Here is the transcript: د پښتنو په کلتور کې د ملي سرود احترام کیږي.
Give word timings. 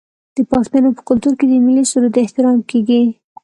د 0.35 0.37
پښتنو 0.51 0.89
په 0.97 1.01
کلتور 1.09 1.33
کې 1.39 1.45
د 1.47 1.53
ملي 1.65 1.83
سرود 1.91 2.15
احترام 2.23 2.59
کیږي. 2.69 3.01